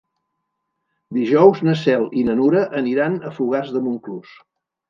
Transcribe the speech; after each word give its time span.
Dijous 1.17 1.61
na 1.69 1.77
Cel 1.83 2.07
i 2.21 2.25
na 2.31 2.39
Nura 2.39 2.65
aniran 2.83 3.21
a 3.31 3.35
Fogars 3.39 3.73
de 3.77 3.87
Montclús. 3.91 4.35